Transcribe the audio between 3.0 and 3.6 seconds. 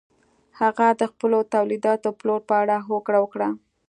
وکړه.